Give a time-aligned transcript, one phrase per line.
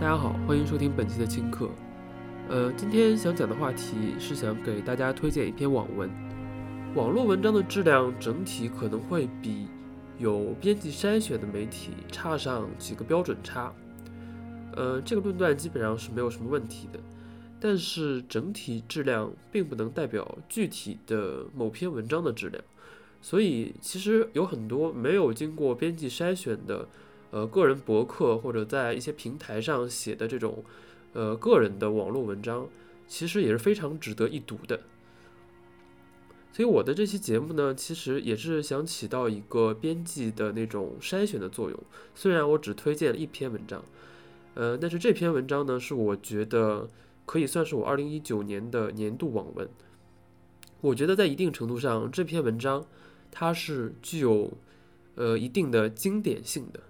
[0.00, 1.68] 大家好，欢迎收听本期的轻课。
[2.48, 6.08] 呃，今天想讲的话题是想给大家推荐一篇网文。
[6.94, 9.68] 网络文章的质量整体可能会比
[10.18, 13.70] 有编辑筛选的媒体差上几个标准差。
[14.74, 16.98] 呃，这个论断基本上是没有什么问题的。
[17.60, 22.64] 但是整体质量并不能代表具体的某篇文章的质量。
[23.20, 26.88] 所以其实有很多没有经过编辑筛选的。
[27.30, 30.64] 呃，个人博客或者在一些平台上写的这种，
[31.12, 32.68] 呃，个人的网络文章，
[33.06, 34.80] 其实也是非常值得一读的。
[36.52, 41.80] 所以我的这期节目呢，其实也是想起到一个编辑的那种筛选的作用。
[42.14, 43.84] 虽然我只推荐了一篇文章，
[44.54, 46.88] 呃，但是这篇文章呢，是我觉得
[47.24, 49.68] 可以算是我二零一九年的年度网文。
[50.80, 52.84] 我觉得在一定程度上，这篇文章
[53.30, 54.52] 它是具有
[55.14, 56.80] 呃一定的经典性的。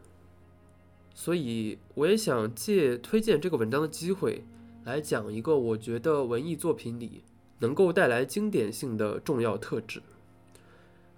[1.20, 4.42] 所以，我也想借推荐这个文章的机会，
[4.84, 7.22] 来讲一个我觉得文艺作品里
[7.58, 10.00] 能够带来经典性的重要特质。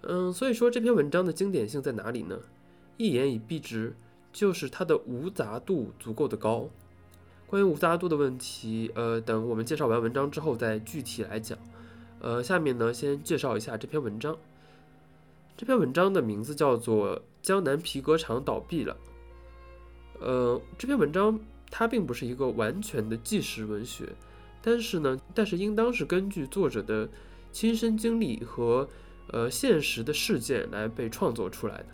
[0.00, 2.36] 嗯，所以说这篇文章的经典性在哪里呢？
[2.96, 3.94] 一言以蔽之，
[4.32, 6.68] 就是它的无杂度足够的高。
[7.46, 11.56] 关于无杂度的问题，呃，等我们介绍完文章之后再具体来讲。
[12.18, 14.36] 呃，下面呢，先介绍一下这篇文章。
[15.56, 18.94] 这篇文章的名字叫做《江南皮革厂倒闭了》。
[20.22, 21.38] 呃，这篇文章
[21.70, 24.08] 它并不是一个完全的纪实文学，
[24.62, 27.08] 但是呢，但是应当是根据作者的
[27.50, 28.88] 亲身经历和
[29.28, 31.86] 呃现实的事件来被创作出来的。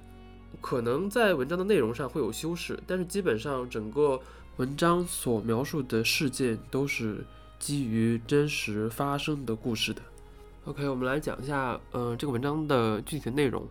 [0.61, 4.21] 可能在文章的内容上会有修饰，但是基本上整个
[4.57, 7.25] 文章所描述的事件都是
[7.59, 10.03] 基于真实发生的故事的。
[10.65, 13.67] OK，我们来讲一下，嗯，这个文章的具体的内容。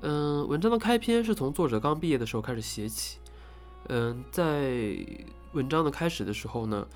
[0.00, 3.18] 嗯，文章的开篇是从作者刚毕业的时候开始写起。
[3.88, 4.96] 嗯，在
[5.52, 6.86] 文章的开始的时候呢，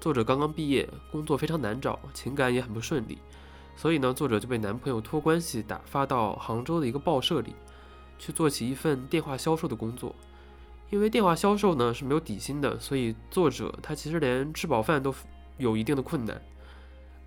[0.00, 3.18] 作者刚刚毕业，工作非常难找，情感也很不顺利，
[3.76, 7.54] 所以呢，作者就被男朋友托关系打发到杭州的一个报社里，
[8.18, 10.12] 去做起一份电话销售的工作。
[10.90, 15.14] 因为电话销售呢是没有底薪的，所以作者他其实连吃饱饭都
[15.56, 16.42] 有一定的困难。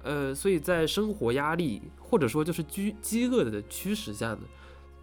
[0.01, 4.39] 呃，所以在生活压力或者说就是饥饥饿的驱使下呢，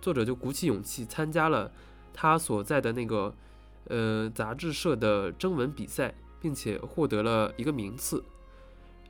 [0.02, 1.72] 作者就鼓起勇气参加了
[2.12, 3.34] 他所在的那个。
[3.88, 8.22] 呃，杂志社的征文比赛，并且获得了一个名次，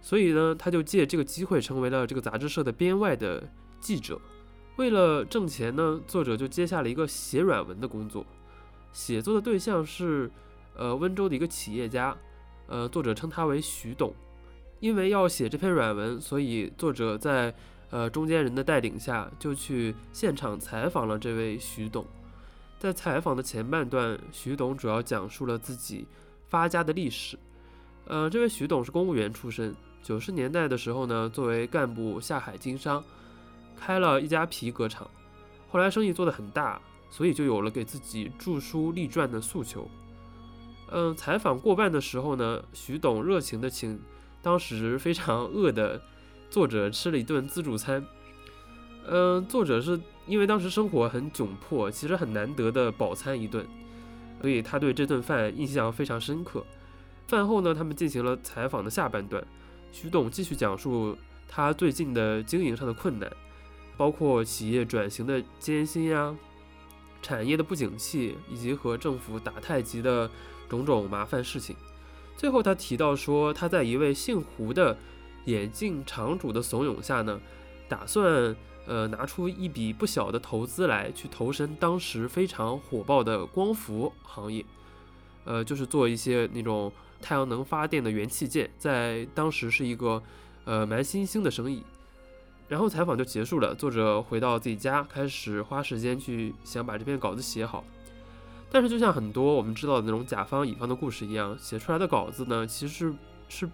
[0.00, 3.46] 所以呢，他就借这个机会成为了这个杂志社的编外的
[3.80, 4.18] 记者。
[4.76, 8.24] 为了挣钱呢，作者就接下了一个写软文的工作。
[8.92, 10.30] 写作的对象是
[10.74, 12.16] 呃温州的一个企业家，
[12.66, 14.14] 呃，作者称他为徐董。
[14.78, 17.54] 因为要写这篇软文，所以作者在
[17.90, 22.06] 呃中间人的带领下，就去现场采访了这位徐董。
[22.80, 26.06] 在采访的前半段，徐董主要讲述了自己
[26.48, 27.38] 发家的历史。
[28.06, 33.04] 呃，这位徐董是公务员出身，九十年代的时候呢，作为干部下海经商，
[33.76, 35.06] 开了一家皮革厂。
[35.68, 36.80] 后来生意做得很大，
[37.10, 39.86] 所以就有了给自己著书立传的诉求。
[40.90, 44.00] 嗯，采访过半的时候呢，徐董热情的请
[44.40, 46.00] 当时非常饿的
[46.48, 48.02] 作者吃了一顿自助餐。
[49.06, 50.00] 嗯，作者是。
[50.30, 53.66] 因为当时生活很窘迫，其实很难得的饱餐一顿，
[54.40, 56.64] 所以他对这顿饭印象非常深刻。
[57.26, 59.44] 饭后呢，他们进行了采访的下半段，
[59.90, 61.18] 徐董继续讲述
[61.48, 63.28] 他最近的经营上的困难，
[63.96, 66.32] 包括企业转型的艰辛呀，
[67.20, 70.30] 产业的不景气，以及和政府打太极的
[70.68, 71.74] 种种麻烦事情。
[72.36, 74.96] 最后他提到说，他在一位姓胡的
[75.46, 77.40] 眼镜厂主的怂恿下呢，
[77.88, 78.54] 打算。
[78.90, 84.64] 呃，拿出一笔不小的投资来，去投身当时非常火爆的光伏行业，
[85.44, 86.92] 呃，就是做一些那种
[87.22, 90.20] 太阳能发电的元器件，在当时是一个
[90.64, 91.84] 呃蛮新兴的生意。
[92.66, 97.84] 然后采访就结束了，作者回到自己家，开始花时间去想把这篇稿子写好。
[98.72, 103.14] 但是就像很多我们知道的那种甲方乙方的故事一样，写出来的稿子呢，其实
[103.48, 103.70] 是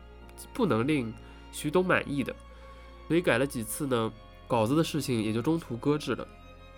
[0.52, 1.10] 不能令
[1.52, 2.36] 徐董满意的，
[3.08, 4.12] 所以改了几次呢。
[4.48, 6.26] 稿子的事情也就中途搁置了，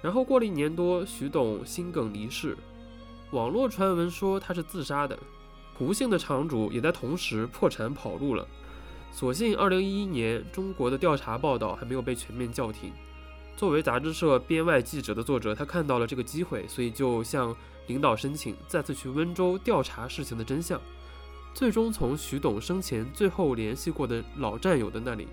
[0.00, 2.56] 然后过了一年多，徐董心梗离世，
[3.30, 5.18] 网络传闻说他是自杀的，
[5.74, 8.46] 胡姓的厂主也在同时破产跑路了。
[9.12, 12.90] 所幸二零一一年中国的调查报道还没有被全面叫停。
[13.56, 17.54] 作为杂志社编外记者的作者，他看到了这个机会，所以就向
[17.86, 20.80] 领导申请再次去温州调查事情的真相。
[21.52, 25.26] 最终从徐董生前最后联系过的老战友的那里，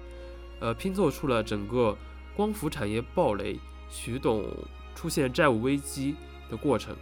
[0.59, 1.95] 呃，拼凑出了整个。
[2.35, 3.59] 光伏产业暴雷，
[3.89, 4.45] 徐董
[4.93, 6.15] 出现债务危机
[6.49, 6.95] 的过程。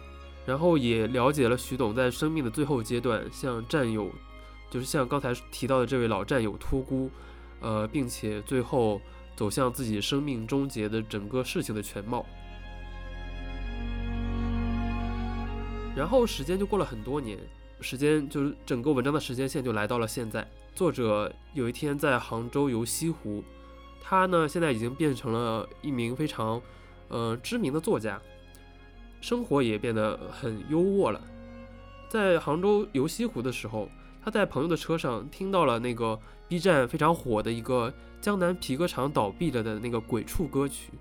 [0.46, 4.10] 然后也了解了徐董在生命的最后阶段向战友，
[4.70, 7.10] 就是像刚才提到的这位老战友托孤，
[7.60, 9.00] 呃，并且最后
[9.34, 12.26] 走向自己生命终结的整个事情的全貌。
[15.96, 17.38] 然后时间就过了很多年，
[17.80, 20.46] 时间就是整个文章的时间线就来到了现在。
[20.74, 23.42] 作者有一天在杭州游西湖，
[24.06, 26.60] 他呢现在已经变成了一名非常，
[27.08, 28.20] 呃知名的作家。
[29.22, 31.18] 生活也变得很优渥了。
[32.10, 33.88] 在杭州游西湖的时候，
[34.22, 40.92] 他在朋友的车上听到了那个 B 站非常火的一个江南皮革厂倒闭了的那个鬼畜歌曲，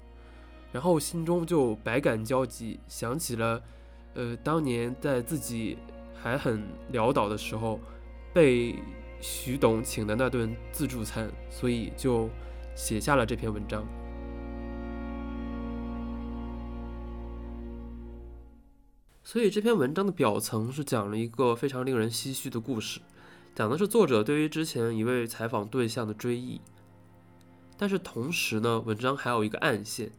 [0.72, 3.62] 然后心中就百感交集，想起了，
[4.14, 5.78] 呃，当年在自己
[6.16, 6.64] 还很
[6.94, 7.78] 潦倒的时候，
[8.34, 8.76] 被
[9.20, 12.30] 徐董请的那顿自助餐，所以就
[12.76, 13.86] 写下了这篇文章。
[19.24, 23.00] 所以这篇文章的表层是讲了一个非常令人唏嘘的故事，
[23.56, 26.62] 讲的是作者对于之前一位采访对象的追忆。
[27.76, 30.12] 但是同时呢，文章还有一个暗线，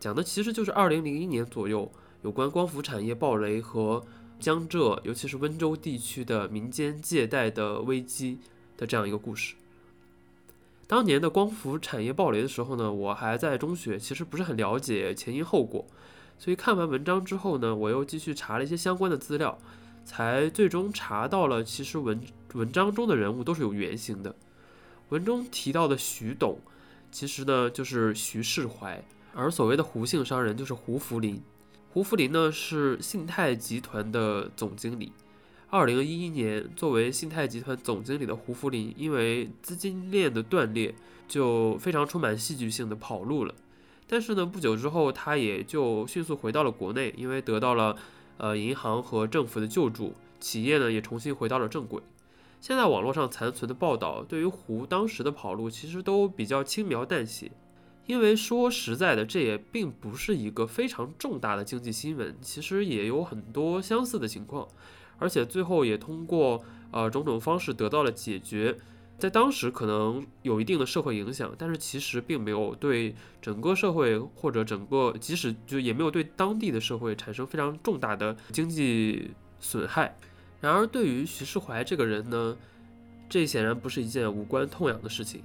[0.00, 1.92] 讲的其实就是2001年左右
[2.22, 4.02] 有关光伏产业暴雷和
[4.40, 8.38] 江浙，尤其是温州地区的民间借贷的危机
[8.78, 9.54] 的这样一个故事。
[10.86, 15.86] 当年的光伏产业暴雷的时候呢，我还在中学，其实不是很了解前因后果。
[16.38, 19.58] 所以看完文章之后呢，我又继续查了一些相关的资料，
[20.04, 22.20] 才最终查到了，其实文
[22.52, 24.34] 文章中的人物都是有原型的。
[25.08, 26.58] 文中提到的徐董，
[27.10, 29.02] 其实呢就是徐世怀，
[29.32, 31.40] 而所谓的胡姓商人就是胡福林。
[31.90, 35.12] 胡福林呢是信泰集团的总经理。
[35.74, 40.94] 二零一一年，作为信泰集团总经理的胡福林，因为资金链的断裂，
[41.26, 43.52] 就非常充满戏剧性的跑路了。
[44.06, 47.96] 但是呢，不久之后，他也就迅速回到了国内，因为得到了
[48.36, 52.00] 呃银行和政府的救助，企业呢也重新回到了正轨。
[52.60, 57.50] 现在网络上残存的报道，对于胡当时的跑路，其实都比较轻描淡写，
[58.06, 64.68] 因为说实在的，这也并不是一个非常重大的经济新闻，其实也有很多相似的情况，
[65.18, 68.76] 而且最后也通过呃种种方式得到了解决。
[69.16, 79.30] 在当时可能有一定的社会影响，但是其实并没有对整个社会或者整个，即使就也没有对当地的社会产生非常重大的经济
[79.60, 80.16] 损害。
[80.60, 82.56] 然而，对于徐世怀这个人呢，
[83.28, 85.40] 这显然不是一件无关痛痒的事情。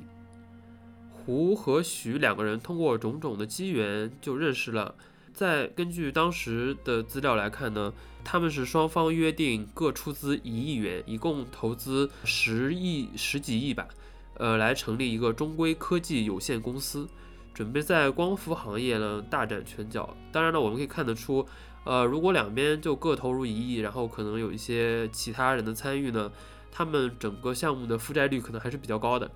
[1.12, 4.96] 胡和徐两个人通过种种的机缘就认识了。
[5.40, 7.94] 再根据当时的资料来看呢，
[8.26, 13.88] 他们是双方约定各出资一亿元，一共投资十亿十几亿吧，
[14.34, 17.08] 呃，来成立一个中规科技有限公司，
[17.54, 20.14] 准备在光伏行业呢大展拳脚。
[20.30, 21.46] 当然了，我们可以看得出，
[21.86, 26.30] 呃，如果两边就各投入一亿，然后可能有一些其他人的参与呢，
[26.70, 29.32] 他们整个项目的负债率可能还是比较高的。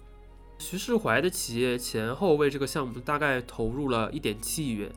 [0.59, 4.91] 徐世怀的企业前后为这个项目大概投入了一点七亿元。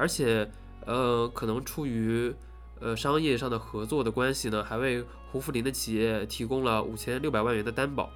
[0.00, 0.50] 而且，
[0.86, 2.34] 呃，可能出于
[2.80, 8.08] 呃商业上的合作的关系呢，还为胡福林的企业提供了五千六百万元的担保。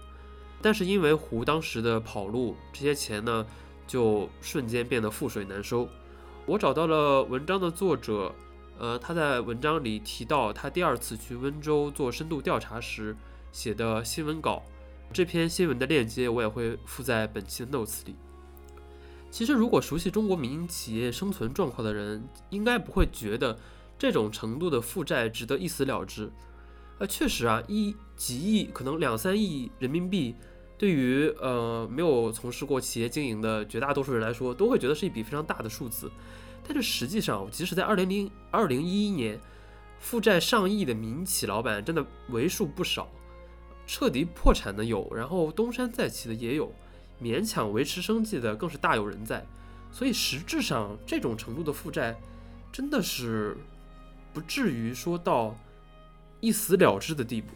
[0.63, 3.45] 但是因为胡当时的跑路，这些钱呢
[3.87, 5.87] 就瞬间变得覆水难收。
[6.47, 8.35] 我找到了文章的作者，
[8.79, 13.15] 呃，他在文章里提到他第二次去温州做深度调查时
[13.53, 14.63] 写的新闻稿，
[15.13, 18.17] 这篇新闻的链接我也会附在本期的 notes 里。
[19.35, 23.59] 其实，如果熟悉中国民营企业生存状况的人，应该不会觉得
[23.99, 26.31] 这种程度的负债值得一死了之。
[27.01, 30.37] 呃，确实啊，一几亿，可能两三亿人民币，
[30.79, 36.09] 对于呃没有从事过企业经营的绝大多数人来说，都会觉得是一笔非常大的数字。
[36.63, 39.41] 但是实际上，即使在二零零二零一一年，
[39.99, 43.11] 负债上亿的民企老板真的为数不少，
[43.85, 46.73] 彻底破产的有，然后东山再起的也有。
[47.25, 49.47] 勉强维持生计的更是大有人在，
[49.91, 52.15] 所以实质上这种程度的负债，
[52.71, 53.57] 真的是
[54.35, 55.57] 不至于说到
[56.41, 57.49] 一死了之的地步。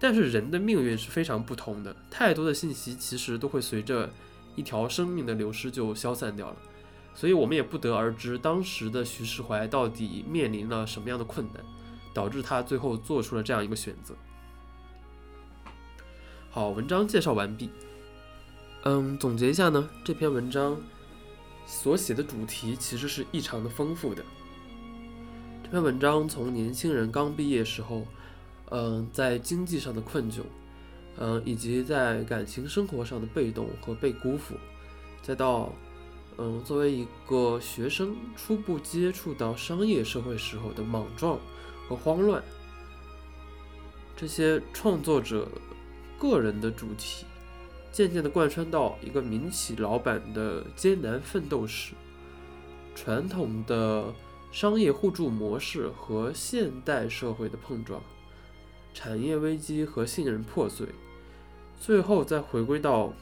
[0.00, 4.10] 但是人的命运是非常不同的，太多的信息其实都会随着
[4.56, 6.56] 一条生命的流失就消散掉了，
[7.14, 11.64] 所以我们也不得而知当时的徐世怀到底面临了什么样的困难，
[12.12, 14.14] 导致他最后做出了这样一个选择。
[16.50, 17.70] 好，文章介绍完毕。
[18.84, 20.80] 嗯，总结一下呢，这篇文章
[21.66, 24.24] 所写的主题其实是异常的丰富的。
[25.64, 28.06] 这篇文章从年轻人刚毕业时候，
[28.70, 30.42] 嗯，在经济上的困窘，
[31.18, 34.54] 嗯，以及在感情生活上的被动和被辜负，
[35.22, 35.72] 再到
[36.38, 41.38] 嗯，作为一个学生初步接触到商业社会时候的莽撞
[41.88, 42.40] 和慌乱，
[44.16, 45.48] 这些创作者
[46.16, 47.26] 个人的主题，
[47.90, 51.94] 渐渐地贯穿到一个民企老板的艰难奋斗史，
[52.94, 54.12] 传统的
[54.50, 58.02] 商业互助模式和现代社会的碰撞，
[58.94, 60.86] 产业危机和信任破碎，
[61.80, 63.12] 最后再回归到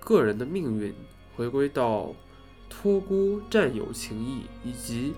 [0.00, 0.94] 个人的命运。
[1.34, 2.14] 回归到
[2.68, 5.14] 托孤、战友情谊，以及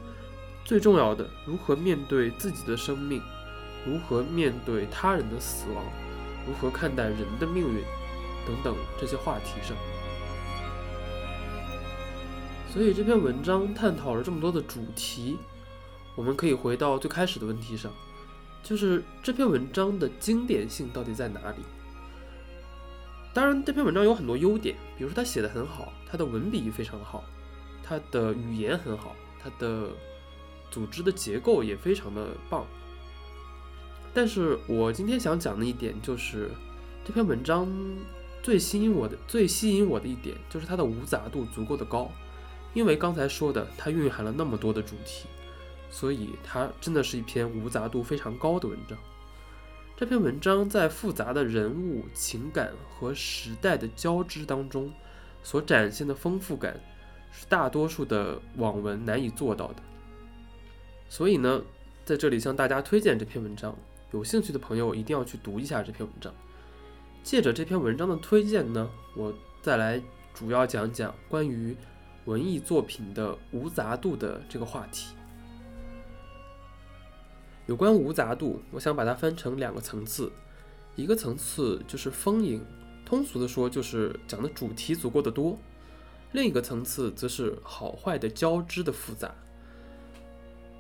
[0.65, 3.21] 最重要的，如何面对自己的生命，
[3.85, 5.85] 如何面对他人的死亡，
[6.47, 7.83] 如何看待人的命运
[8.47, 9.77] 等等这些话题上。
[12.73, 15.39] 所以这篇文章探讨了这么多的主题，
[16.17, 17.93] 我们可以回到最开始的问题上，
[18.63, 21.59] 就是这篇文章的经典性到底在哪里？
[23.33, 27.25] 当然，这篇文章有很多优点，比如说他写的很好，他的文笔非常好，
[27.83, 29.91] 他的语言很好，他的
[30.71, 32.65] 组织的结构也非常的棒。
[34.13, 36.51] 但是我今天想讲的一点就是，
[37.05, 37.69] 这篇文章
[38.45, 42.13] 最吸引我的、最吸引我的一点就是它的无杂度足够的高，
[42.75, 45.25] 因为刚才说的，它蕴含了那么多的主题，
[45.89, 48.99] 所以它真的是一篇无杂度非常高的文章。
[49.97, 54.93] 这篇文章在复杂的人物情感和时代的交织当中，
[55.43, 56.79] 所展现的丰富感，
[57.33, 59.77] 是大多数的网文难以做到的。
[61.09, 61.63] 所以呢，
[62.05, 63.75] 在这里向大家推荐这篇文章，
[64.13, 66.31] 有兴趣的朋友一定要去读一下这篇文章。
[67.25, 70.01] 借着这篇文章的推荐呢，我再来
[70.35, 71.75] 主要讲讲关于
[72.27, 75.15] 文艺作品的无杂度的这个话题。
[77.65, 80.31] 有关无杂度，我想把它分成两个层次，
[80.97, 82.63] 一个层次就是丰盈，
[83.07, 85.57] 通俗的说就是讲的主题足够的多；
[86.33, 89.35] 另一个层次则是好坏的交织的复杂。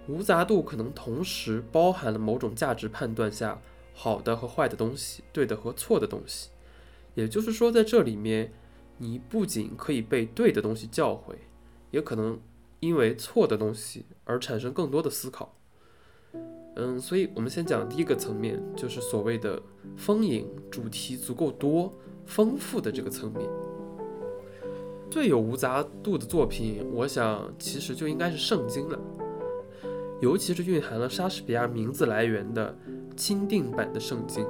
[0.07, 3.59] 无杂度可能同时包含了某种价值判断下
[3.95, 6.51] 好的和坏的东西，对的和错的东西。
[7.15, 8.53] 也就是说，在这里面，
[8.99, 11.37] 你不仅可以被对的东西教诲，
[11.93, 12.39] 也可能
[12.81, 15.57] 因为错的东西而产生更多的思考。
[16.77, 19.63] 嗯，所以我们先讲第一个层面，就是所谓的
[19.97, 21.95] 丰盈，主题足够多、
[22.27, 23.49] 丰富的这个层面。
[25.09, 28.99] 最有无杂度的作品，我想其实就应该是《圣经》了，
[30.25, 32.75] 尤其是蕴含了莎士比亚名字来源的
[33.14, 34.43] 钦定版的《圣经》。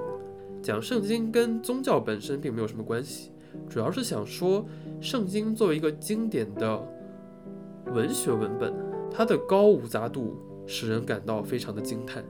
[0.62, 3.33] 讲《圣经》跟宗教本身并没有什么关系，
[3.69, 4.62] 主要是想说
[5.00, 6.81] 《圣经》作为一个经典的
[7.87, 8.73] 文学文本，
[9.11, 10.37] 它的高无杂度。
[10.66, 12.25] 使人感到非常的惊叹。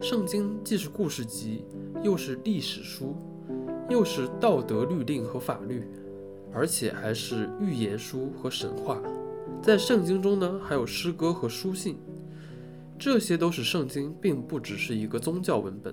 [0.00, 1.64] 圣经既是故事集，
[2.02, 3.14] 又是历史书，
[3.88, 5.88] 又是道德律令和法律，
[6.52, 9.00] 而且还是预言书和神话。
[9.66, 11.98] 在圣经中呢，还有诗歌和书信，
[12.96, 15.92] 这些都使圣经并不只是一个宗教文本，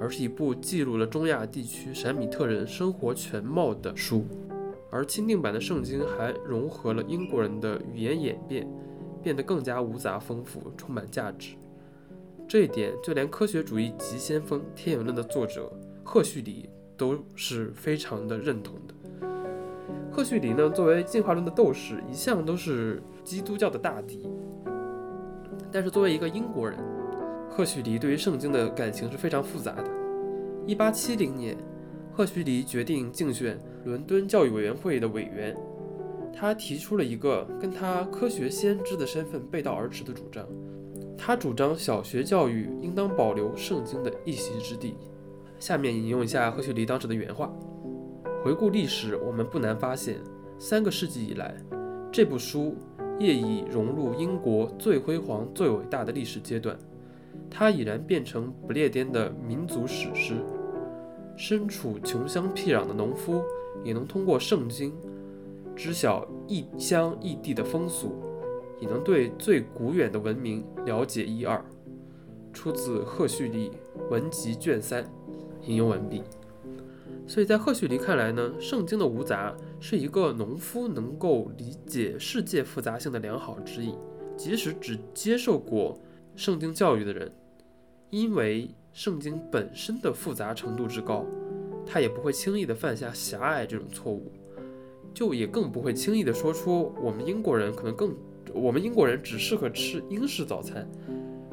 [0.00, 4.24] 而是一部记录了中亚地区闪米特人生活全貌的书。
[4.88, 8.64] 而钦定版的圣经还融合了英国人的语言演变。
[9.20, 11.56] 变得更加无杂丰富，充满价值。
[12.46, 15.68] 这一点，就连科学主义急先锋《天演论》的作者
[16.04, 18.94] 赫胥黎都是非常的认同的。
[20.16, 24.26] 赫胥黎呢，作为进化论的斗士，一向都是基督教的大敌。
[25.70, 26.78] 但是，作为一个英国人，
[27.50, 29.84] 赫胥黎对于圣经的感情是非常复杂的。
[30.66, 31.54] 一八七零年，
[32.14, 35.54] 赫胥黎决定竞选伦敦教育委员会的委员。
[36.34, 40.46] 他提出了一个跟他科学先知的身份背道而驰的主张。
[41.18, 44.94] 他主张小学教育应当保留圣经的一席之地。
[45.58, 47.54] 下面引用一下赫胥黎当时的原话：
[48.46, 50.20] 回顾历史，我们不难发现，
[50.56, 51.56] 三个世纪以来，
[52.12, 52.76] 这部书
[53.18, 56.78] 业已融入英国最辉煌、最伟大的历史阶段。
[57.50, 60.34] 它已然变成不列颠的民族史诗。
[61.36, 63.42] 身处穷乡僻壤的农夫
[63.82, 64.94] 也能通过圣经。
[65.74, 68.12] 知晓异乡异地的风俗，
[68.78, 71.60] 也能对最古远的文明了解一二。
[72.52, 73.72] 出自赫胥黎
[74.08, 75.04] 文集卷三，
[75.64, 76.22] 引用完毕。
[77.26, 83.94] 所以在赫胥黎看来呢，圣经的无杂是一个农夫能够理解世界复杂性的良好指引。
[84.36, 85.98] 即使只接受过
[86.34, 87.32] 圣经教育的人，
[88.10, 91.24] 因为圣经本身的复杂程度之高，
[91.86, 94.30] 他也不会轻易的犯下狭隘这种错误。
[95.14, 98.14] 就也更不会轻易的说出我们英国人可能更，
[98.52, 100.86] 我们英国人只适合吃英式早餐，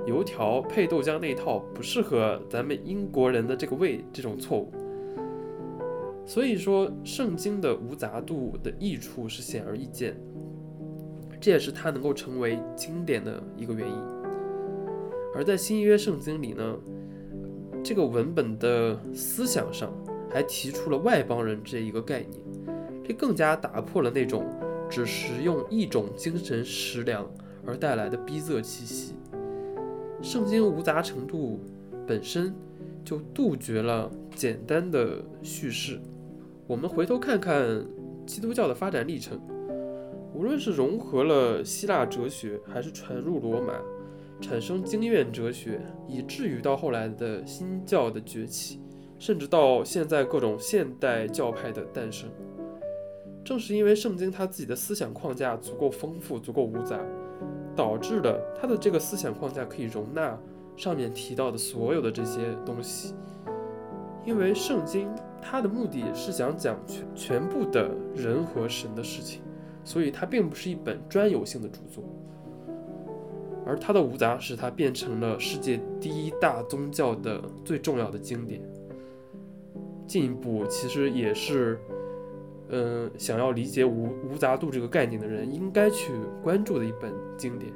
[0.06, 4.70] 油条配豆浆那套不适合咱们英国人的这个胃这种错误。
[6.25, 10.15] 所以说，圣经的无杂度的益处是显而易见，
[11.39, 13.96] 这也是它能够成为经典的一个原因。
[15.36, 16.77] 而在新约圣经里呢，
[17.84, 19.92] 这个文本的思想上
[20.30, 22.42] 还提出了外邦人这一个概念，
[23.03, 24.46] 这更加打破了那种
[24.89, 27.30] 只食用一种精神食粮
[27.65, 29.13] 而带来的逼仄气息。
[30.22, 31.60] 圣经无杂程度
[32.08, 32.56] 本身
[33.03, 36.00] 就杜绝了简单的叙事。
[36.65, 37.86] 我们回头看看
[38.25, 39.38] 基督教的发展历程，
[40.34, 43.74] 无论是融合了希腊哲学，还是传入罗马，
[44.39, 48.79] 产生经验哲学，以至于到后来的新教的崛起，
[49.20, 52.29] 甚至到现在各种现代教派的诞生，
[53.43, 56.98] 正是因为圣经它自己的思想框架足够丰富、足够无杂，
[57.75, 60.39] 导致了它的这个思想框架可以容纳
[60.77, 63.13] 上面提到的所有的这些东西。
[64.25, 65.10] 因为圣经
[65.42, 69.42] 它的目的是想讲全全部的人和神的事情，
[69.84, 72.03] 所以它并不是一本专有性的著作。
[73.65, 78.62] 而它的无杂使它变成了世界第一大宗教的最重要的经典。
[80.06, 81.80] 进一步，其实也是，
[82.70, 86.12] 嗯，想要理解无无杂度这个概念的人应该去
[86.44, 87.72] 关注的一本经典。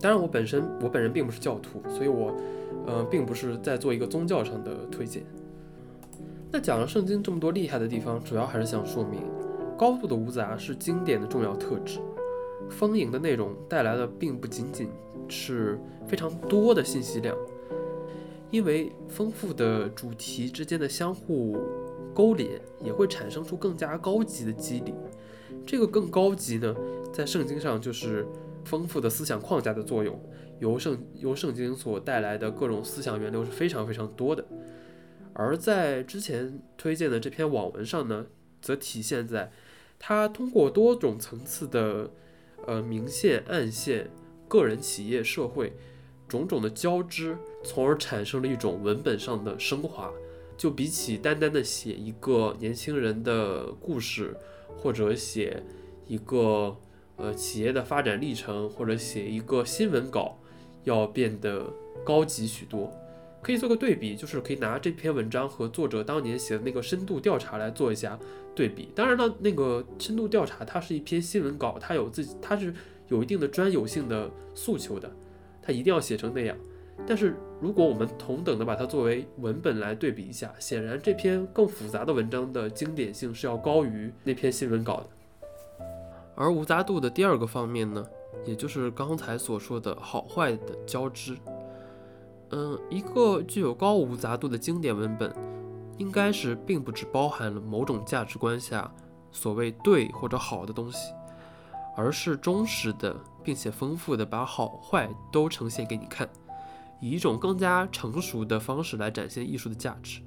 [0.00, 2.34] 当然，我本身我本人并不是教徒，所以我，
[2.86, 5.22] 呃，并不是在做一个宗教上的推荐。
[6.58, 9.20] 那讲了圣经这么多厉害的地方，主要还是想说明，
[9.76, 12.00] 高度的无杂是经典的重要特质。
[12.70, 14.88] 丰盈的内容带来的并不仅仅
[15.28, 17.36] 是非常多的信息量，
[18.50, 21.58] 因为丰富的主题之间的相互
[22.14, 24.94] 勾连，也会产生出更加高级的机理。
[25.66, 26.74] 这个更高级呢，
[27.12, 28.26] 在圣经上就是
[28.64, 30.18] 丰富的思想框架的作用，
[30.58, 34.42] 由圣由圣经所带来的各种思想源流是非常非常多的。
[35.38, 38.24] 而在之前推荐的这篇网文上呢，
[38.62, 39.52] 则体现在
[39.98, 42.10] 它通过多种层次的
[42.66, 44.10] 呃明线、暗线、
[44.48, 45.74] 个人、企业、社会
[46.26, 50.10] 种种的交织，从而产生了一种文本上的升华。
[50.56, 54.34] 就比起单单的写一个年轻人的故事，
[54.74, 55.62] 或者写
[56.06, 56.74] 一个
[57.16, 60.38] 呃企业的发展历程，或者写一个新闻稿，
[60.84, 61.70] 要变得
[62.02, 62.90] 高级许多。
[63.46, 68.18] 可以做个对比，就是可以拿这篇文章和作者当年写的那个深度调查来做一下
[68.56, 68.88] 对比。
[68.92, 72.74] 当然了，那个深度调查它是一篇新闻稿，它有自己，它是
[73.06, 75.08] 有一定的专有性的诉求的，
[75.62, 76.56] 它一定要写成那样。
[77.06, 85.86] 但是如果我们同等的把它作为文本来对比一下，显然这篇更复杂的文章的经典性是要高于那篇新闻稿的。
[86.34, 88.04] 而无杂度的第二个方面呢，
[88.44, 91.36] 也就是刚才所说的好坏的交织。
[92.50, 95.34] 嗯，一个具有高无杂度的经典文本，
[95.98, 98.90] 应该是并不只包含了某种价值观下
[99.32, 101.12] 所谓对或者好的东西，
[101.96, 106.28] 而是忠实的并且丰富的把好坏都呈现给你看，
[107.00, 110.20] 以一种更加成熟的方式来展现艺术的价值。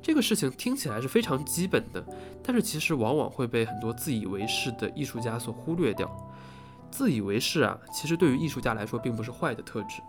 [0.00, 2.04] 这个事情听起来是非常基本的，
[2.42, 6.10] 但是其实往往会被很多自以为是的艺术家所忽略掉。
[6.90, 10.02] 自以为是啊，其实对于艺术家来说并不是坏的特质。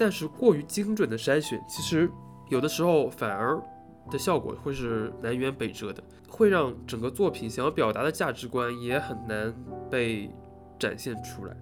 [0.00, 2.08] 但是过于精准的筛选，其实
[2.48, 3.60] 有的时候反而
[4.08, 9.52] 的效果会是南辕北辙的，会让整个作品想要表达的价值观也很难
[9.90, 10.30] 被
[10.78, 11.56] 展现出来。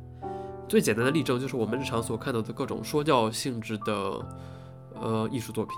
[0.68, 4.26] 最简单的例证就是我们日常所看到的各种说教性质的
[5.00, 5.74] 呃艺术作品。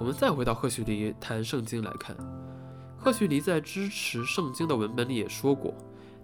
[0.00, 2.16] 我们再回到赫胥黎谈圣经来看，
[2.96, 5.74] 赫胥黎在支持圣经的文本里也说过，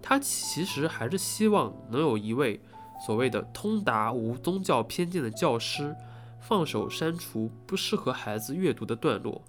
[0.01, 2.59] 他其实还是希望能有一位。
[3.05, 5.97] 所谓的通达无宗教偏见的教师，
[6.41, 9.43] 放手删除不适合孩子阅读的段落，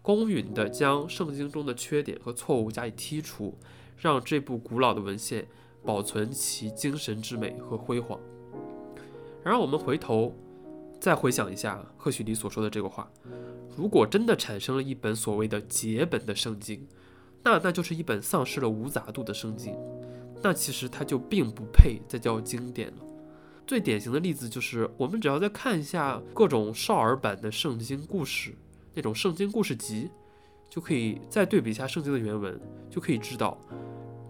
[0.00, 3.58] 公允地将圣经中的缺点和错误加以剔除，
[3.96, 5.46] 让这部古老的文献
[5.84, 8.18] 保存其精神之美和辉煌。
[9.42, 10.34] 然而，我们回头
[10.98, 13.10] 再回想一下赫胥黎所说的这个话：
[13.76, 16.88] 如果真的产生了一本所谓的结本的圣经，
[17.42, 19.76] 那那就是一本丧失了无杂度的圣经。
[20.44, 22.96] 那其实它就并不配再叫经典了。
[23.66, 28.54] 最典型的例子就是，我们只要再看一下各种少儿版的圣经故事，
[28.92, 30.10] 那种圣经故事集，
[30.68, 33.56] 就可以再对比一下圣经的原文，就可以知道，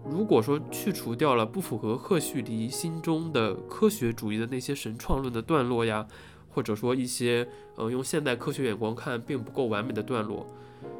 [0.09, 6.07] 如果说去除掉了不符合赫胥黎心中的科学主义的那些神创论的段落呀，
[6.47, 10.47] 或者说一些呃用现代科学眼光看并不够完美的段落。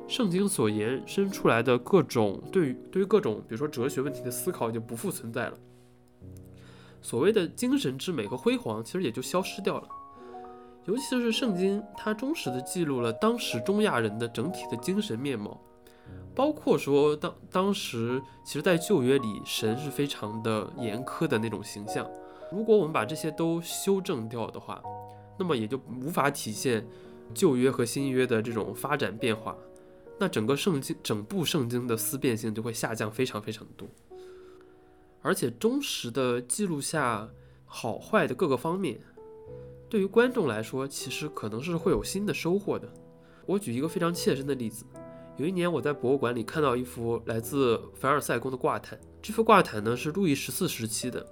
[0.08, 5.58] 圣经所延伸出来的各种对于对于各种比如说哲学问题的思考就不复存在了，
[7.02, 9.88] 所谓的精神之美和辉煌其实也就消失掉了。
[10.86, 15.60] 尤其是圣经，它忠实的记录了当时中亚人的整体的精神面貌，
[16.36, 22.08] 包括说当当时其实，在旧约里，神是非常的严苛的那种形象。
[22.52, 24.80] 如果我们把这些都修正掉的话，
[25.40, 26.86] 那么也就无法体现
[27.34, 29.56] 旧约和新约的这种发展变化。
[30.18, 33.88] 那整个圣经、整部圣经的思辨性就会下降非常非常多。
[35.22, 37.28] 而且忠实的记录下
[37.66, 39.00] 好坏的各个方面，
[39.90, 42.88] 对于观众来说，其实可能是会有新的收获的。
[43.46, 44.86] 我举一个非常切身的例子。
[45.38, 48.98] 有一年，我在博物馆里看到一幅来自凡尔赛宫的挂毯。
[49.22, 51.26] 这幅挂毯呢是路易十四时期的。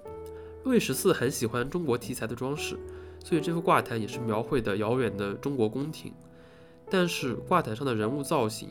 [0.64, 2.76] 路易十四很喜欢中国题材的装饰，
[3.24, 6.12] 所以这幅挂毯也是描绘的遥远的中国宫廷。
[6.90, 8.68] 但是挂毯上的人物造型、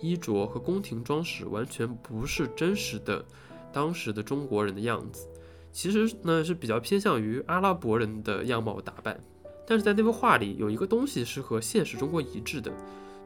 [0.00, 3.24] 衣着和宫廷装饰完全不是真实的
[3.72, 5.28] 当时的中国人的样子，
[5.72, 9.18] 其实呢是比较偏向于阿拉伯人的样貌打扮。
[9.66, 12.72] 但是在那幅画里有一个东西是和现实中国一致的，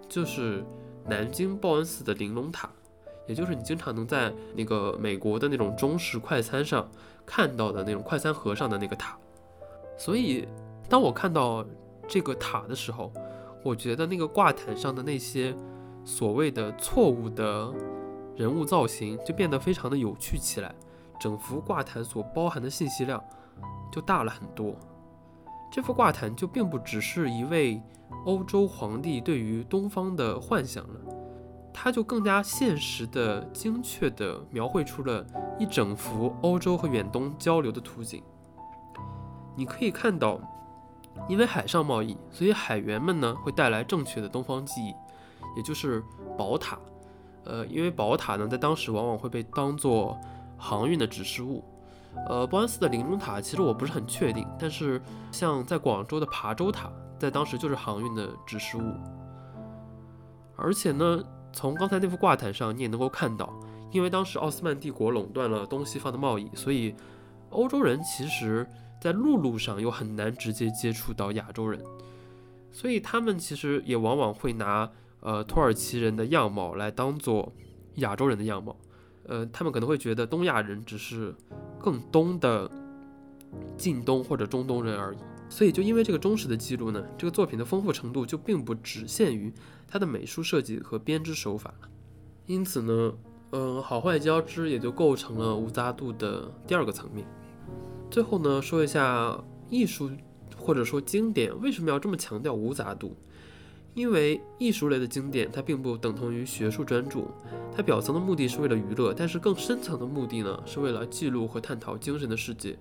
[0.09, 0.65] 就是。
[1.11, 2.69] 南京报恩寺的玲珑塔，
[3.27, 6.87] 也就是你经常能在那个美国的那种中式快餐上
[7.25, 9.17] 看到的那种快餐盒上的那个塔。
[9.97, 10.47] 所以，
[10.87, 11.65] 当我看到
[12.07, 13.11] 这个塔的时候，
[13.69, 15.55] 我觉得那个挂毯上的那些
[16.05, 17.73] 所谓的错误的
[18.35, 20.75] 人物造型就变得非常的有趣起来，
[21.21, 23.23] 整幅挂毯所包含的信息量
[23.93, 24.75] 就大了很多。
[25.71, 27.83] 这幅挂毯就并不只是一位。
[28.25, 31.01] 欧洲皇帝对于东方的幻想了，
[31.75, 35.25] 它就更加现实的、精确的描绘出了
[35.59, 38.23] 一整幅欧洲和远东交流的图景。
[39.55, 40.41] 你可以看到，
[41.29, 44.95] 因为海上贸易，所以海员们呢会带来正确的东方记忆，
[45.57, 46.03] 也就是
[46.37, 46.79] 宝塔。
[47.45, 50.19] 呃，因为宝塔呢在当时往往会被当做
[50.57, 51.63] 航运的指示物。
[52.29, 56.91] 呃，波恩寺的玲珑塔其实我不是很确定，但是像在广州的琶洲塔。
[57.19, 58.95] 在当时就是航运的指示物，
[60.55, 61.21] 而且呢，
[61.53, 63.53] 从刚才那幅挂毯上你也能够看到，
[63.91, 66.95] 因为当时奥斯曼帝国垄断了东西方的贸易，所以
[67.51, 68.65] 欧洲人其实
[69.01, 71.83] 在陆路上又很难直接接触到亚洲人，
[72.73, 77.53] 所以他们其实也往往会拿呃土耳其人的样貌来当做
[77.97, 78.77] 亚洲人的样貌，
[79.25, 81.35] 呃，他们可能会觉得东亚人只是
[81.81, 82.71] 更东的
[83.77, 85.19] 近东或者中东人而已。
[85.51, 89.51] 所以，就因为这个忠实的记录呢，这个作品的丰富程度就并不只限于
[89.87, 91.73] 它的美术设计和编织手法。
[92.45, 93.13] 因此呢，
[93.53, 97.27] 嗯，好坏交织也就构成了无杂度的第二个层面。
[98.11, 100.11] 最后呢，说一下艺术
[100.57, 103.17] 或者说经典为什么要这么强调无杂度？
[103.95, 107.25] 因为艺术类的经典它并不等同于学术专著，
[107.75, 112.79] 它表层的目的是为了娱乐，但是更深层的目的呢，是为了记录和探讨精神的世界。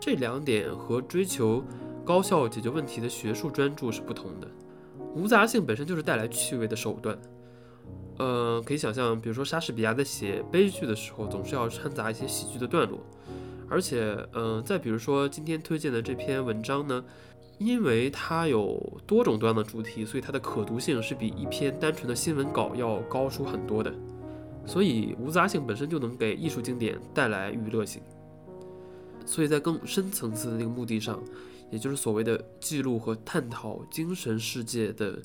[0.00, 1.62] 这两点和追求
[2.04, 4.48] 高效解决问题的学术专注是不同的。
[5.14, 7.16] 无杂性本身就是带来趣味的手段。
[8.18, 12.98] 呃，可以想象，比如说莎士比亚在写悲剧的时候，总是要掺杂一些喜剧的段落。
[13.72, 17.02] 而且，嗯，再比如说今天推荐的这篇文章呢，
[17.56, 23.90] 因为它有多种多样的主题，所以它的可读性是比一篇单纯的新闻稿要高出很多的。
[24.66, 28.02] 所以，无杂性本身就能给艺术经典带来娱乐性。
[29.24, 31.18] 所以在更深层次的那个目的上，
[31.70, 35.18] 也就是所谓的记录和探讨精神世界的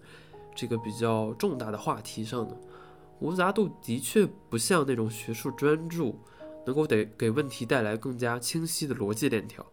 [0.56, 2.56] 这个比较重大的话题上呢，
[3.20, 6.18] 无杂度的确不像那种学术专注
[6.68, 9.66] 能够得给问题带来更加清晰的逻辑链条，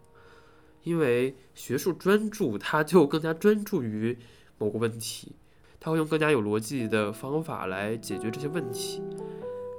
[0.85, 4.17] 因为学术专注它就更加专注于
[4.57, 5.33] 某个问题，
[5.79, 9.03] 它会用更加有逻辑的方法来解决这些问题，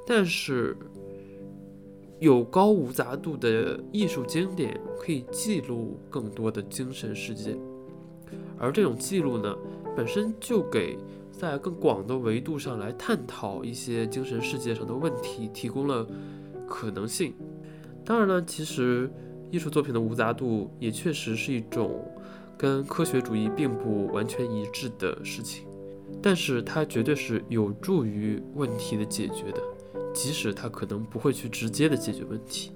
[0.06, 0.78] 但是。
[2.22, 7.58] 有高无杂度的艺术经典可以记录更多的精神世界，
[8.58, 9.54] 而这种记录呢，
[9.98, 10.98] 本身就给
[11.30, 16.08] 在更广的维度上来探讨一些精神世界上的问题提供了
[16.68, 17.34] 可能性。
[18.04, 19.10] 当然了，其实
[19.52, 22.06] 艺术作品的无杂度也确实是一种
[22.58, 25.66] 跟科学主义并不完全一致的事情，
[26.22, 29.62] 但是它绝对是有助于问题的解决的。
[30.14, 32.72] 即使它可能不会去直接的解决问题，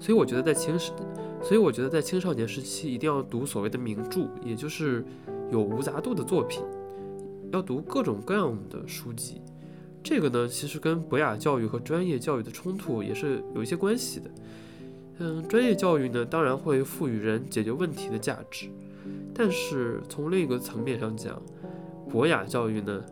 [0.00, 0.90] 所以我觉得在青时，
[1.42, 5.04] 所以我觉得在青少年时期一定要读所谓的名著，也就是
[5.52, 6.62] 有无杂度的作品，
[7.52, 9.42] 要读各种各样的书籍。
[10.02, 14.30] 这个呢，其实跟博雅教育和专业教育的冲突也是有一些关系的。
[15.18, 18.68] 嗯，专业教育呢，当然会赋予人解决问题的价值，
[19.34, 21.42] 但是从另一个层面上讲，
[22.08, 23.04] 博雅教育呢？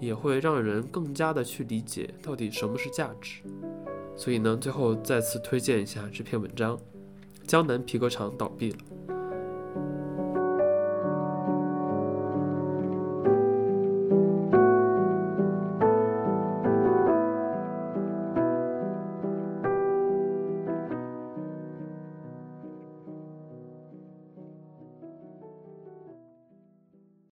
[0.00, 3.42] 也会让人更加的去理解到底什么是价值，
[4.16, 6.78] 所以呢，最后再次推荐一下这篇文章：
[7.48, 8.78] 江南皮革厂倒闭了。